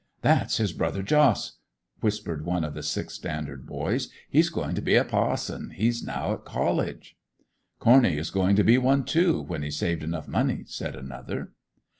'That's 0.23 0.57
his 0.57 0.73
brother 0.73 1.03
Jos!' 1.03 1.59
whispered 1.99 2.43
one 2.43 2.63
of 2.63 2.73
the 2.73 2.81
sixth 2.81 3.17
standard 3.17 3.67
boys. 3.67 4.09
'He's 4.31 4.49
going 4.49 4.73
to 4.73 4.81
be 4.81 4.95
a 4.95 5.05
pa'son, 5.05 5.73
he's 5.75 6.01
now 6.01 6.33
at 6.33 6.43
college.' 6.43 7.15
'Corney 7.77 8.17
is 8.17 8.31
going 8.31 8.55
to 8.55 8.63
be 8.63 8.79
one 8.79 9.03
too, 9.03 9.43
when 9.43 9.61
he's 9.61 9.77
saved 9.77 10.01
enough 10.01 10.27
money,' 10.27 10.63
said 10.65 10.95
another. 10.95 11.51